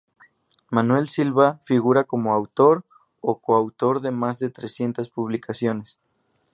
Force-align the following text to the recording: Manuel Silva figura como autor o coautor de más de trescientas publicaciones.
Manuel 0.71 1.07
Silva 1.09 1.59
figura 1.61 2.05
como 2.05 2.31
autor 2.33 2.85
o 3.29 3.37
coautor 3.39 4.01
de 4.01 4.09
más 4.09 4.39
de 4.39 4.49
trescientas 4.49 5.09
publicaciones. 5.09 5.99